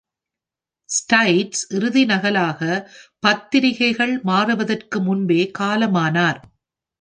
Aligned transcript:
ஸ்டைட்ஸ் 0.89 1.61
இறுதி 1.69 2.03
நகலாக 2.05 2.61
பத்திரிகைகள் 3.23 4.15
மாறுவதற்கு 4.23 4.99
முன்பே 5.01 5.41
காலமானார். 5.59 6.41